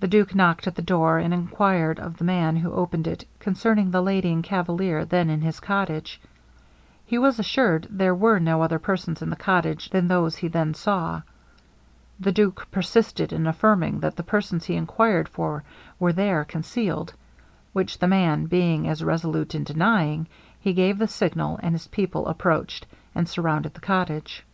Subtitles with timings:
[0.00, 3.90] The duke knocked at the door, and enquired of the man who opened it concerning
[3.90, 6.18] the lady and cavalier then in his cottage.
[7.04, 10.72] He was assured there were no other persons in the cottage than those he then
[10.72, 11.20] saw.
[12.18, 15.64] The duke persisted in affirming that the persons he enquired for
[15.98, 17.12] were there concealed;
[17.74, 20.28] which the man being as resolute in denying,
[20.60, 24.46] he gave the signal, and his people approached, and surrounded the cottage.